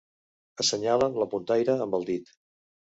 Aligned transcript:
Assenyalen 0.63 1.21
la 1.25 1.29
puntaire 1.37 1.79
amb 1.87 2.01
el 2.03 2.11
dit. 2.13 2.37